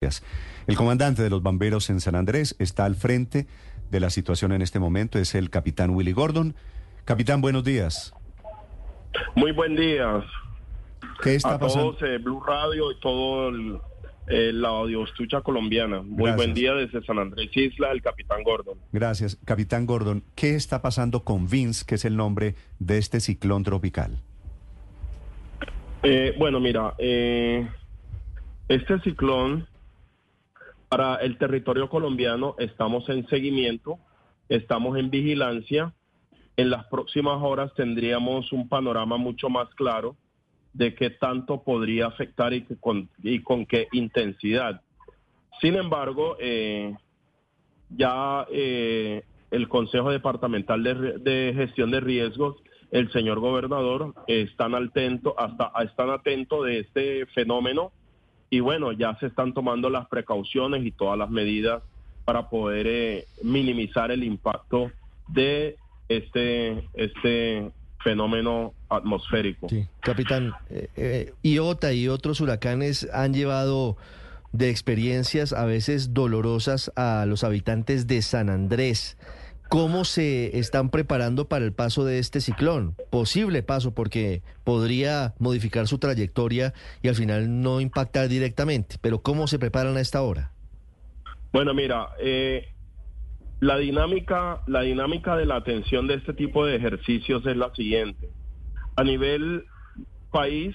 El 0.00 0.76
comandante 0.76 1.24
de 1.24 1.30
los 1.30 1.42
bomberos 1.42 1.90
en 1.90 1.98
San 2.00 2.14
Andrés 2.14 2.54
está 2.60 2.84
al 2.84 2.94
frente 2.94 3.48
de 3.90 3.98
la 3.98 4.10
situación 4.10 4.52
en 4.52 4.62
este 4.62 4.78
momento, 4.78 5.18
es 5.18 5.34
el 5.34 5.50
capitán 5.50 5.90
Willy 5.90 6.12
Gordon. 6.12 6.54
Capitán, 7.04 7.40
buenos 7.40 7.64
días. 7.64 8.14
Muy 9.34 9.50
buen 9.50 9.74
día. 9.74 10.24
¿Qué 11.20 11.34
está 11.34 11.54
a 11.54 11.58
pasando? 11.58 11.96
todos, 11.96 12.08
eh, 12.08 12.18
Blue 12.18 12.40
Radio 12.40 12.92
y 12.92 13.00
todo 13.00 13.48
el, 13.48 13.80
eh, 14.28 14.52
la 14.52 14.68
audiostucha 14.68 15.40
colombiana. 15.40 16.00
Muy 16.02 16.26
Gracias. 16.26 16.36
buen 16.36 16.54
día 16.54 16.74
desde 16.74 17.02
San 17.04 17.18
Andrés 17.18 17.50
Isla, 17.56 17.90
el 17.90 18.00
capitán 18.00 18.44
Gordon. 18.44 18.78
Gracias. 18.92 19.36
Capitán 19.44 19.84
Gordon, 19.84 20.22
¿qué 20.36 20.54
está 20.54 20.80
pasando 20.80 21.24
con 21.24 21.48
Vince, 21.48 21.84
que 21.84 21.96
es 21.96 22.04
el 22.04 22.16
nombre 22.16 22.54
de 22.78 22.98
este 22.98 23.18
ciclón 23.18 23.64
tropical? 23.64 24.20
Eh, 26.04 26.36
bueno, 26.38 26.60
mira, 26.60 26.94
eh, 26.98 27.66
este 28.68 29.00
ciclón 29.00 29.66
para 30.88 31.16
el 31.16 31.36
territorio 31.38 31.88
colombiano 31.88 32.54
estamos 32.58 33.08
en 33.08 33.26
seguimiento, 33.28 33.98
estamos 34.48 34.98
en 34.98 35.10
vigilancia. 35.10 35.92
En 36.56 36.70
las 36.70 36.86
próximas 36.86 37.40
horas 37.42 37.72
tendríamos 37.74 38.52
un 38.52 38.68
panorama 38.68 39.16
mucho 39.16 39.48
más 39.48 39.68
claro 39.74 40.16
de 40.72 40.94
qué 40.94 41.10
tanto 41.10 41.62
podría 41.62 42.06
afectar 42.06 42.52
y, 42.52 42.62
con, 42.80 43.08
y 43.22 43.42
con 43.42 43.66
qué 43.66 43.88
intensidad. 43.92 44.80
Sin 45.60 45.76
embargo, 45.76 46.36
eh, 46.40 46.94
ya 47.90 48.46
eh, 48.50 49.22
el 49.50 49.68
Consejo 49.68 50.10
Departamental 50.10 50.82
de, 50.82 51.52
Gestión 51.54 51.90
de 51.90 52.00
Riesgos, 52.00 52.56
el 52.90 53.10
señor 53.12 53.40
gobernador, 53.40 54.14
están 54.26 54.74
atento, 54.74 55.34
hasta 55.38 55.70
están 55.82 56.10
atentos 56.10 56.64
de 56.64 56.80
este 56.80 57.26
fenómeno 57.26 57.92
y 58.50 58.60
bueno, 58.60 58.92
ya 58.92 59.16
se 59.18 59.26
están 59.26 59.52
tomando 59.52 59.90
las 59.90 60.06
precauciones 60.08 60.84
y 60.84 60.90
todas 60.90 61.18
las 61.18 61.30
medidas 61.30 61.82
para 62.24 62.48
poder 62.48 62.86
eh, 62.86 63.26
minimizar 63.42 64.10
el 64.10 64.24
impacto 64.24 64.90
de 65.28 65.76
este 66.08 66.84
este 66.94 67.70
fenómeno 68.00 68.74
atmosférico. 68.88 69.66
Capitán, 70.00 70.52
eh, 70.70 70.88
eh, 70.96 71.32
Iota 71.42 71.92
y 71.92 72.08
otros 72.08 72.40
huracanes 72.40 73.08
han 73.12 73.34
llevado 73.34 73.96
de 74.52 74.70
experiencias 74.70 75.52
a 75.52 75.64
veces 75.64 76.14
dolorosas 76.14 76.90
a 76.96 77.26
los 77.26 77.44
habitantes 77.44 78.06
de 78.06 78.22
San 78.22 78.48
Andrés. 78.48 79.18
¿Cómo 79.68 80.06
se 80.06 80.58
están 80.58 80.88
preparando 80.88 81.46
para 81.46 81.66
el 81.66 81.74
paso 81.74 82.04
de 82.06 82.18
este 82.18 82.40
ciclón? 82.40 82.94
Posible 83.10 83.62
paso, 83.62 83.94
porque 83.94 84.42
podría 84.64 85.34
modificar 85.38 85.86
su 85.86 85.98
trayectoria 85.98 86.72
y 87.02 87.08
al 87.08 87.14
final 87.14 87.60
no 87.60 87.82
impactar 87.82 88.28
directamente. 88.28 88.96
Pero 89.02 89.20
¿cómo 89.20 89.46
se 89.46 89.58
preparan 89.58 89.98
a 89.98 90.00
esta 90.00 90.22
hora? 90.22 90.52
Bueno, 91.52 91.74
mira, 91.74 92.08
eh, 92.18 92.68
la 93.60 93.76
dinámica, 93.76 94.62
la 94.66 94.80
dinámica 94.80 95.36
de 95.36 95.44
la 95.44 95.56
atención 95.56 96.06
de 96.06 96.14
este 96.14 96.32
tipo 96.32 96.64
de 96.64 96.76
ejercicios 96.76 97.44
es 97.44 97.56
la 97.56 97.74
siguiente. 97.74 98.30
A 98.96 99.04
nivel 99.04 99.66
país 100.30 100.74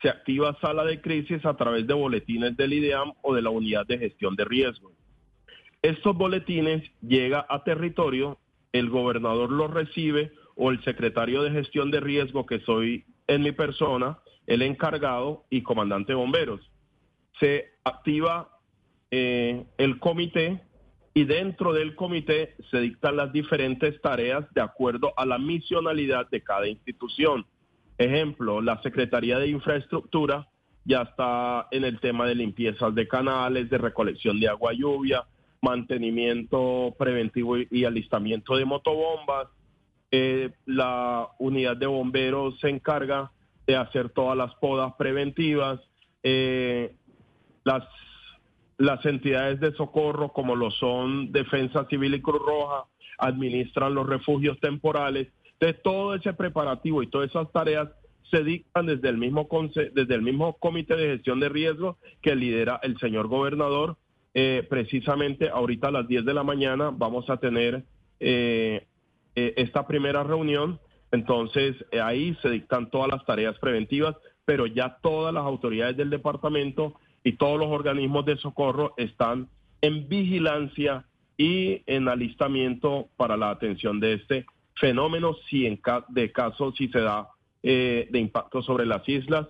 se 0.00 0.08
activa 0.08 0.56
sala 0.60 0.84
de 0.84 1.02
crisis 1.02 1.44
a 1.44 1.54
través 1.56 1.86
de 1.86 1.92
boletines 1.92 2.56
del 2.56 2.72
IDEAM 2.72 3.12
o 3.20 3.34
de 3.34 3.42
la 3.42 3.50
unidad 3.50 3.86
de 3.86 3.98
gestión 3.98 4.36
de 4.36 4.46
riesgos. 4.46 4.92
Estos 5.82 6.16
boletines 6.16 6.82
llega 7.00 7.44
a 7.48 7.64
territorio, 7.64 8.38
el 8.72 8.88
gobernador 8.88 9.50
los 9.50 9.68
recibe 9.68 10.32
o 10.54 10.70
el 10.70 10.82
secretario 10.84 11.42
de 11.42 11.50
gestión 11.50 11.90
de 11.90 11.98
riesgo, 11.98 12.46
que 12.46 12.60
soy 12.60 13.04
en 13.26 13.42
mi 13.42 13.50
persona, 13.50 14.18
el 14.46 14.62
encargado 14.62 15.44
y 15.50 15.62
comandante 15.62 16.12
de 16.12 16.16
bomberos. 16.16 16.60
Se 17.40 17.72
activa 17.84 18.48
eh, 19.10 19.64
el 19.76 19.98
comité 19.98 20.62
y 21.14 21.24
dentro 21.24 21.72
del 21.72 21.96
comité 21.96 22.54
se 22.70 22.80
dictan 22.80 23.16
las 23.16 23.32
diferentes 23.32 24.00
tareas 24.00 24.44
de 24.54 24.60
acuerdo 24.60 25.12
a 25.16 25.26
la 25.26 25.38
misionalidad 25.38 26.30
de 26.30 26.42
cada 26.42 26.68
institución. 26.68 27.44
Ejemplo, 27.98 28.60
la 28.60 28.80
Secretaría 28.82 29.38
de 29.38 29.48
Infraestructura 29.48 30.48
ya 30.84 31.02
está 31.02 31.66
en 31.70 31.84
el 31.84 32.00
tema 32.00 32.26
de 32.26 32.36
limpiezas 32.36 32.94
de 32.94 33.06
canales, 33.06 33.68
de 33.68 33.78
recolección 33.78 34.40
de 34.40 34.48
agua 34.48 34.72
lluvia, 34.72 35.24
mantenimiento 35.62 36.94
preventivo 36.98 37.56
y, 37.56 37.84
alistamiento 37.84 38.56
de 38.56 38.64
motobombas. 38.64 39.48
Eh, 40.10 40.50
la 40.66 41.28
unidad 41.38 41.76
de 41.76 41.86
bomberos 41.86 42.60
se 42.60 42.68
encarga 42.68 43.32
de 43.66 43.76
hacer 43.76 44.10
todas 44.10 44.36
las 44.36 44.54
podas 44.56 44.92
preventivas. 44.98 45.80
Eh, 46.22 46.94
las 47.64 47.84
las 48.78 49.04
entidades 49.06 49.60
de 49.60 49.72
socorro, 49.74 50.32
como 50.32 50.56
lo 50.56 50.72
son 50.72 51.30
Defensa 51.30 51.86
Civil 51.88 52.14
y 52.14 52.20
Cruz 52.20 52.42
Roja, 52.44 52.84
administran 53.18 53.94
los 53.94 54.08
refugios 54.08 54.58
temporales. 54.58 55.28
De 55.60 55.72
todo 55.72 56.16
ese 56.16 56.32
preparativo 56.32 57.00
y 57.02 57.06
todas 57.06 57.30
esas 57.30 57.52
tareas 57.52 57.88
se 58.30 58.42
dictan 58.42 58.86
desde 58.86 59.08
el 59.08 59.18
mismo 59.18 59.46
desde 59.94 60.14
el 60.14 60.22
mismo 60.22 60.54
comité 60.54 60.96
de 60.96 61.12
gestión 61.12 61.38
de 61.38 61.48
riesgos 61.48 61.96
que 62.22 62.34
lidera 62.34 62.80
el 62.82 62.98
señor 62.98 63.28
gobernador. 63.28 63.96
Eh, 64.34 64.66
precisamente 64.68 65.48
ahorita 65.50 65.88
a 65.88 65.90
las 65.90 66.08
10 66.08 66.24
de 66.24 66.34
la 66.34 66.42
mañana 66.42 66.90
vamos 66.92 67.28
a 67.28 67.36
tener 67.36 67.84
eh, 68.20 68.86
eh, 69.34 69.54
esta 69.56 69.86
primera 69.86 70.22
reunión. 70.24 70.80
Entonces 71.10 71.76
eh, 71.90 72.00
ahí 72.00 72.34
se 72.40 72.48
dictan 72.50 72.88
todas 72.90 73.08
las 73.08 73.24
tareas 73.26 73.58
preventivas, 73.58 74.16
pero 74.44 74.66
ya 74.66 74.96
todas 75.02 75.34
las 75.34 75.44
autoridades 75.44 75.96
del 75.96 76.08
departamento 76.10 76.94
y 77.24 77.32
todos 77.32 77.58
los 77.58 77.68
organismos 77.68 78.24
de 78.24 78.36
socorro 78.38 78.94
están 78.96 79.48
en 79.82 80.08
vigilancia 80.08 81.04
y 81.36 81.82
en 81.86 82.08
alistamiento 82.08 83.08
para 83.16 83.36
la 83.36 83.50
atención 83.50 84.00
de 84.00 84.14
este 84.14 84.46
fenómeno 84.76 85.34
si 85.48 85.66
en 85.66 85.76
ca- 85.76 86.04
de 86.08 86.32
caso 86.32 86.72
si 86.72 86.88
se 86.88 87.00
da 87.00 87.28
eh, 87.62 88.08
de 88.10 88.18
impacto 88.18 88.62
sobre 88.62 88.86
las 88.86 89.06
islas 89.08 89.46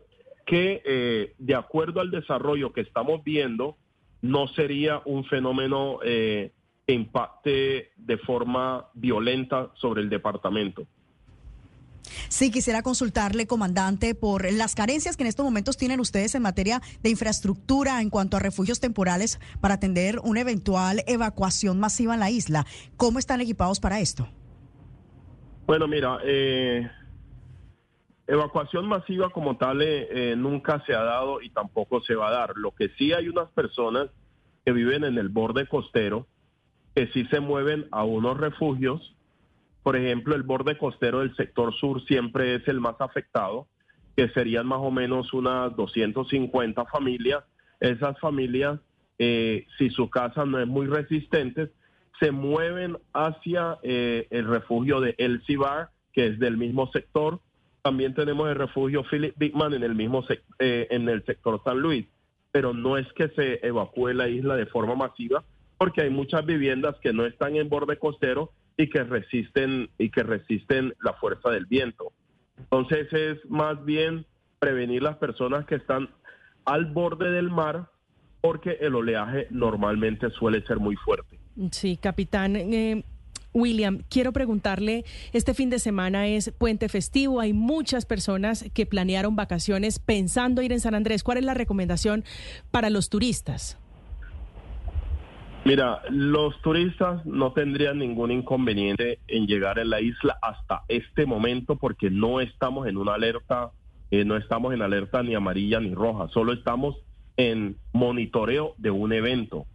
que 0.47 0.83
eh, 0.85 1.35
de 1.39 1.55
acuerdo 1.55 2.01
al 2.01 2.11
desarrollo 2.11 2.73
que 2.73 2.81
estamos 2.83 3.23
viendo 3.25 3.77
no 4.23 4.49
sería 4.49 5.03
un 5.05 5.25
fenómeno 5.25 5.99
eh, 6.05 6.53
que 6.87 6.95
impacte 6.95 7.91
de 7.97 8.19
forma 8.19 8.89
violenta 8.95 9.71
sobre 9.75 10.03
el 10.03 10.09
departamento. 10.09 10.87
Sí, 12.29 12.51
quisiera 12.51 12.83
consultarle, 12.83 13.47
comandante, 13.47 14.15
por 14.15 14.51
las 14.53 14.75
carencias 14.75 15.17
que 15.17 15.23
en 15.23 15.29
estos 15.29 15.45
momentos 15.45 15.77
tienen 15.77 16.01
ustedes 16.01 16.35
en 16.35 16.43
materia 16.43 16.81
de 17.03 17.11
infraestructura 17.11 18.01
en 18.01 18.11
cuanto 18.11 18.37
a 18.37 18.41
refugios 18.41 18.81
temporales 18.81 19.39
para 19.61 19.75
atender 19.75 20.19
una 20.25 20.41
eventual 20.41 21.03
evacuación 21.07 21.79
masiva 21.79 22.15
en 22.15 22.21
la 22.21 22.31
isla. 22.31 22.67
¿Cómo 22.97 23.19
están 23.19 23.41
equipados 23.41 23.81
para 23.81 24.01
esto? 24.01 24.29
Bueno, 25.67 25.87
mira, 25.87 26.19
eh, 26.25 26.91
evacuación 28.27 28.87
masiva 28.87 29.31
como 29.31 29.57
tal 29.57 29.83
eh, 29.83 30.09
eh, 30.11 30.37
nunca 30.37 30.83
se 30.87 30.95
ha 30.95 31.03
dado 31.03 31.41
y 31.41 31.51
tampoco 31.51 32.01
se 32.03 32.15
va 32.15 32.29
a 32.29 32.33
dar. 32.33 32.53
Lo 32.57 32.73
que 32.73 32.89
sí 32.91 33.13
hay 33.13 33.29
unas 33.29 33.51
personas 33.51 34.09
que 34.65 34.73
viven 34.73 35.05
en 35.05 35.19
el 35.19 35.29
borde 35.29 35.67
costero 35.67 36.27
que 36.95 37.09
sí 37.09 37.25
se 37.27 37.41
mueven 37.41 37.87
a 37.91 38.05
unos 38.05 38.39
refugios. 38.39 39.15
Por 39.83 39.97
ejemplo, 39.97 40.35
el 40.35 40.43
borde 40.43 40.77
costero 40.77 41.21
del 41.21 41.35
sector 41.37 41.75
sur 41.75 42.05
siempre 42.05 42.55
es 42.55 42.69
el 42.69 42.81
más 42.81 43.01
afectado, 43.01 43.67
que 44.17 44.29
serían 44.31 44.67
más 44.67 44.81
o 44.81 44.91
menos 44.91 45.33
unas 45.33 45.75
250 45.77 46.85
familias. 46.87 47.45
Esas 47.81 48.19
familias, 48.21 48.79
eh, 49.19 49.67
si 49.79 49.91
su 49.91 50.09
casa 50.11 50.45
no 50.45 50.61
es 50.61 50.69
muy 50.69 50.87
resistente, 50.87 51.73
se 52.21 52.31
mueven 52.31 52.99
hacia 53.13 53.79
eh, 53.83 54.29
el 54.31 54.47
refugio 54.47 55.01
de 55.01 55.15
El 55.19 55.43
Cibar, 55.45 55.91
que 56.13 56.27
es 56.27 56.39
del 56.39 56.57
mismo 56.57 56.89
sector. 56.93 57.41
También 57.83 58.15
tenemos 58.15 58.49
el 58.49 58.55
refugio 58.55 59.03
Philip 59.11 59.37
Bigman 59.37 59.75
en 59.75 59.83
el 59.83 59.97
mismo 59.97 60.25
eh, 60.61 60.87
en 60.91 61.09
el 61.09 61.25
sector 61.25 61.61
San 61.65 61.81
Luis, 61.81 62.07
pero 62.53 62.73
no 62.73 62.97
es 62.97 63.13
que 63.15 63.29
se 63.31 63.67
evacúe 63.67 64.13
la 64.13 64.29
isla 64.29 64.55
de 64.55 64.67
forma 64.67 64.95
masiva, 64.95 65.43
porque 65.79 66.03
hay 66.03 66.11
muchas 66.11 66.47
viviendas 66.47 66.95
que 67.03 67.13
no 67.13 67.27
están 67.27 67.57
en 67.57 67.69
borde 67.69 67.99
costero 67.99 68.53
y 68.77 68.89
que 68.89 69.03
resisten 69.03 69.91
y 69.99 70.11
que 70.11 70.23
resisten 70.23 70.95
la 71.03 71.15
fuerza 71.15 71.51
del 71.51 71.67
viento. 71.67 72.13
Entonces 72.57 73.13
es 73.13 73.39
más 73.51 73.85
bien 73.85 74.27
prevenir 74.61 75.03
las 75.03 75.17
personas 75.17 75.67
que 75.67 75.75
están 75.75 76.09
al 76.65 76.87
borde 76.87 77.33
del 77.33 77.51
mar, 77.51 77.89
porque 78.41 78.79
el 78.81 78.95
oleaje 78.95 79.49
normalmente 79.51 80.31
suele 80.31 80.65
ser 80.67 80.79
muy 80.79 80.95
fuerte. 80.95 81.41
Sí, 81.73 81.97
capitán. 81.97 82.55
eh, 82.55 83.03
William, 83.55 84.03
quiero 84.09 84.33
preguntarle, 84.33 85.05
este 85.33 85.55
fin 85.55 85.71
de 85.71 85.79
semana 85.79 86.27
es 86.27 86.53
puente 86.53 86.89
festivo, 86.89 87.41
hay 87.41 87.53
muchas 87.53 88.07
personas 88.07 88.65
que 88.75 88.87
planearon 88.87 89.37
vacaciones 89.37 89.99
pensando 89.99 90.63
ir 90.63 90.73
en 90.73 90.81
San 90.81 90.95
Andrés. 90.95 91.23
¿Cuál 91.23 91.39
es 91.39 91.45
la 91.45 91.55
recomendación 91.55 92.25
para 92.71 92.91
los 92.91 93.09
turistas? 93.09 93.79
Mira, 95.65 96.03
los 96.11 96.61
turistas 96.61 97.25
no 97.25 97.53
tendrían 97.53 97.99
ningún 97.99 98.33
inconveniente 98.33 99.21
en 99.29 99.47
llegar 99.47 99.79
a 99.79 99.85
la 99.85 100.01
isla 100.01 100.37
hasta 100.43 100.83
este 100.89 101.25
momento 101.25 101.77
porque 101.77 102.11
no 102.11 102.41
estamos 102.41 102.89
en 102.89 102.97
una 102.97 103.15
alerta, 103.15 103.71
eh, 104.11 104.25
no 104.25 104.37
estamos 104.37 104.75
en 104.75 104.83
alerta 104.83 105.23
ni 105.23 105.37
amarilla 105.37 105.79
ni 105.79 105.95
roja, 105.95 106.27
solo 106.29 106.53
estamos 106.53 106.97
en 107.37 107.77
monitoreo 107.93 108.75
de 108.79 108.91
un 108.91 109.13
evento. 109.13 109.67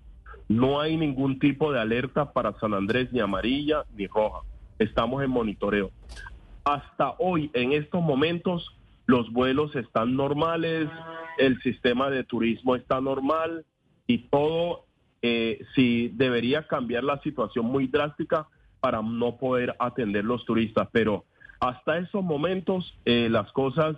No 0.48 0.80
hay 0.80 0.96
ningún 0.98 1.40
tipo 1.40 1.72
de 1.72 1.80
alerta 1.80 2.32
para 2.32 2.54
San 2.60 2.74
Andrés, 2.74 3.12
ni 3.12 3.20
amarilla 3.20 3.84
ni 3.96 4.08
roja. 4.08 4.42
Estamos 4.80 5.24
en 5.24 5.30
monitoreo. 5.30 5.92
Hasta 6.64 7.16
hoy, 7.20 7.50
en 7.54 7.74
estos 7.74 8.02
momentos, 8.02 8.78
los 9.06 9.32
vuelos 9.32 9.76
están 9.76 10.16
normales, 10.16 10.90
el 11.38 11.60
sistema 11.62 12.10
de 12.10 12.24
turismo 12.24 12.76
está 12.76 13.02
normal 13.02 13.66
y 14.06 14.20
todo, 14.30 14.86
eh, 15.22 15.66
debería 16.14 16.68
cambiar 16.68 17.04
la 17.04 17.20
situación 17.22 17.66
muy 17.66 17.88
drástica 17.88 18.48
para 18.80 19.02
no 19.02 19.38
poder 19.38 19.76
atender 19.80 20.24
los 20.24 20.46
turistas. 20.46 20.88
Pero 20.92 21.26
hasta 21.60 21.98
esos 21.98 22.24
momentos 22.24 22.98
eh, 23.06 23.28
las 23.30 23.52
cosas 23.52 23.96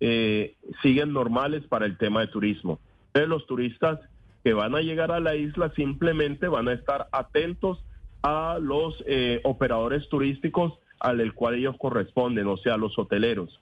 eh, 0.00 0.56
siguen 0.82 1.12
normales 1.12 1.64
para 1.68 1.86
el 1.86 1.96
tema 1.98 2.20
de 2.20 2.28
turismo. 2.28 2.80
Entonces, 3.08 3.28
los 3.28 3.46
turistas 3.46 4.00
que 4.44 4.52
van 4.52 4.74
a 4.74 4.80
llegar 4.80 5.12
a 5.12 5.20
la 5.20 5.34
isla 5.36 5.72
simplemente 5.74 6.48
van 6.48 6.68
a 6.68 6.72
estar 6.72 7.08
atentos 7.12 7.84
a 8.22 8.58
los 8.60 9.02
eh, 9.06 9.40
operadores 9.44 10.08
turísticos 10.08 10.74
al 11.00 11.34
cual 11.34 11.56
ellos 11.56 11.76
corresponden, 11.78 12.46
o 12.46 12.56
sea, 12.56 12.76
los 12.76 12.96
hoteleros. 12.98 13.60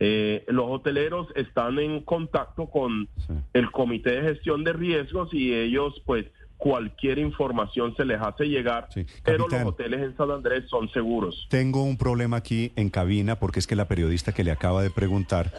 Eh, 0.00 0.44
los 0.48 0.66
hoteleros 0.68 1.28
están 1.34 1.78
en 1.78 2.00
contacto 2.00 2.66
con 2.66 3.08
el 3.52 3.70
Comité 3.70 4.20
de 4.20 4.34
Gestión 4.34 4.64
de 4.64 4.74
Riesgos 4.74 5.32
y 5.32 5.54
ellos, 5.54 6.02
pues, 6.04 6.26
cualquier 6.56 7.18
información 7.18 7.94
se 7.96 8.04
les 8.04 8.20
hace 8.20 8.48
llegar, 8.48 8.88
pero 9.24 9.48
los 9.48 9.64
hoteles 9.64 10.00
en 10.00 10.16
San 10.16 10.30
Andrés 10.30 10.64
son 10.68 10.88
seguros. 10.90 11.46
Tengo 11.50 11.82
un 11.82 11.96
problema 11.96 12.38
aquí 12.38 12.72
en 12.76 12.90
cabina 12.90 13.38
porque 13.38 13.60
es 13.60 13.66
que 13.66 13.76
la 13.76 13.88
periodista 13.88 14.32
que 14.32 14.44
le 14.44 14.50
acaba 14.50 14.82
de 14.82 14.90
preguntar 14.90 15.52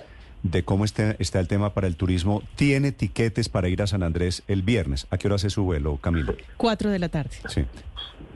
de 0.45 0.63
cómo 0.63 0.86
está, 0.86 1.15
está 1.18 1.39
el 1.39 1.47
tema 1.47 1.74
para 1.74 1.88
el 1.88 1.95
turismo, 1.95 2.44
tiene 2.56 2.92
tiquetes 2.92 3.50
para 3.50 3.68
ir 3.68 3.81
a 3.81 3.88
San 3.88 4.03
Andrés 4.03 4.44
el 4.47 4.62
viernes. 4.62 5.07
¿A 5.09 5.18
qué 5.18 5.27
hora 5.27 5.38
hace 5.38 5.50
su 5.50 5.63
vuelo, 5.63 5.97
Camilo? 5.97 6.36
Cuatro 6.57 6.92
de 6.92 7.00
la 7.00 7.09
tarde. 7.09 7.36
Sí. 7.47 7.65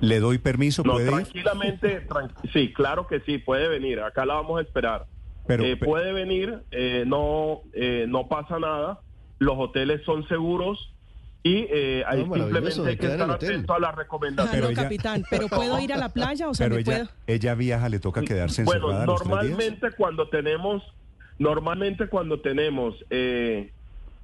¿Le 0.01 0.19
doy 0.19 0.39
permiso? 0.39 0.81
No, 0.83 0.93
¿Puede 0.93 1.07
tranquilamente, 1.07 2.07
sí, 2.51 2.73
claro 2.73 3.05
que 3.05 3.19
sí, 3.19 3.37
puede 3.37 3.67
venir. 3.67 3.99
Acá 3.99 4.25
la 4.25 4.33
vamos 4.35 4.57
a 4.57 4.63
esperar. 4.63 5.05
Pero, 5.45 5.63
eh, 5.63 5.77
puede 5.77 6.11
venir, 6.11 6.63
eh, 6.71 7.03
no, 7.05 7.61
eh, 7.73 8.05
no 8.07 8.27
pasa 8.27 8.57
nada. 8.57 9.01
Los 9.37 9.55
hoteles 9.57 10.01
son 10.03 10.27
seguros 10.27 10.91
y 11.43 11.67
eh, 11.69 12.03
ahí 12.07 12.23
simplemente 12.23 12.87
hay 12.87 12.97
que 12.97 13.05
estar 13.05 13.29
atento 13.29 13.73
a 13.73 13.79
las 13.79 13.95
recomendaciones. 13.95 14.61
Pero 14.61 14.73
capitán, 14.75 15.23
pero 15.29 15.47
¿puedo 15.49 15.79
ir 15.79 15.93
a 15.93 15.97
la 15.97 16.09
playa? 16.09 16.49
O 16.49 16.55
sea, 16.55 16.65
pero 16.65 16.79
ella, 16.79 16.97
puedo? 16.97 17.09
ella 17.27 17.53
viaja, 17.53 17.87
le 17.87 17.99
toca 17.99 18.21
quedarse 18.23 18.63
encerrada 18.63 19.05
Bueno, 19.05 19.05
normalmente 19.05 19.91
cuando 19.91 20.27
tenemos 20.29 20.83
Normalmente 21.39 22.07
cuando 22.07 22.41
tenemos 22.41 22.95
eh, 23.09 23.71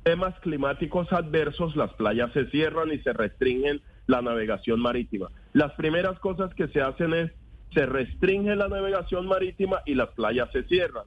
temas 0.03 0.37
climáticos 0.41 1.11
adversos, 1.11 1.75
las 1.75 1.93
playas 1.93 2.31
se 2.33 2.45
cierran 2.47 2.91
y 2.91 2.99
se 2.99 3.13
restringen 3.13 3.81
la 4.07 4.21
navegación 4.21 4.79
marítima. 4.79 5.29
Las 5.53 5.71
primeras 5.73 6.19
cosas 6.19 6.53
que 6.53 6.67
se 6.67 6.81
hacen 6.81 7.13
es 7.13 7.31
se 7.73 7.85
restringe 7.85 8.55
la 8.55 8.67
navegación 8.67 9.27
marítima 9.27 9.81
y 9.85 9.95
las 9.95 10.09
playas 10.09 10.49
se 10.51 10.63
cierran. 10.63 11.03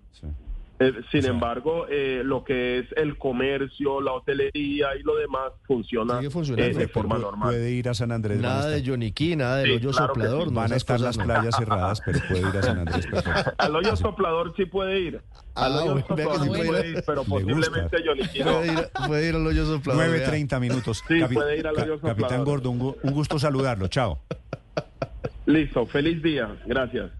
Eh, 0.80 0.92
sin 1.10 1.24
embargo, 1.24 1.86
eh, 1.88 2.22
lo 2.24 2.44
que 2.44 2.78
es 2.78 2.86
el 2.96 3.18
comercio, 3.18 4.00
la 4.00 4.12
hotelería 4.12 4.94
y 4.96 5.02
lo 5.02 5.16
demás 5.16 5.50
funciona 5.66 6.20
eh, 6.20 6.74
de 6.74 6.88
forma 6.88 7.18
normal. 7.18 7.48
Puede 7.48 7.72
ir 7.72 7.88
a 7.88 7.94
San 7.94 8.12
Andrés. 8.12 8.40
Nada 8.40 8.68
de 8.68 8.82
Yoniquí, 8.82 9.34
nada 9.34 9.56
del 9.56 9.72
hoyo 9.72 9.92
soplador. 9.92 10.52
van 10.52 10.72
a 10.72 10.76
estar 10.76 11.00
las 11.00 11.18
playas 11.18 11.56
cerradas, 11.56 12.00
pero 12.04 12.20
puede 12.28 12.48
ir 12.48 12.56
a 12.56 12.62
San 12.62 12.78
Andrés. 12.78 13.06
Perfecto. 13.10 13.54
Al 13.58 13.74
hoyo 13.74 13.96
soplador 13.96 14.54
sí 14.56 14.66
puede 14.66 15.00
ir. 15.00 15.20
Al 15.58 15.72
Ah, 15.72 15.82
hoyo 15.82 16.00
soplador 16.06 16.36
sí 16.36 16.42
sí 16.42 16.48
puede 16.48 16.88
ir. 16.88 17.02
pero 17.06 17.22
Le 17.22 17.28
posiblemente 17.28 17.96
gusta. 18.02 18.44
Puede 18.44 18.66
ir, 18.72 18.88
puede 19.06 19.28
ir 19.28 19.34
al 19.34 19.46
hoyo 19.46 19.66
soplador. 19.66 20.04
9.30 20.08 20.60
minutos. 20.60 21.02
Sí, 21.08 21.20
puede 21.32 21.58
ir 21.58 21.66
al 21.66 21.76
hoyo 21.78 22.00
Capitán. 22.00 22.44
Gordo, 22.44 22.70
un 22.70 22.96
gusto 23.12 23.38
saludarlo. 23.38 23.88
Chao. 23.88 24.20
Listo, 25.46 25.86
feliz 25.86 26.22
día. 26.22 26.48
Gracias. 26.66 27.10